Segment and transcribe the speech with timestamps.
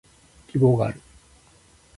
[0.51, 0.99] 希望がある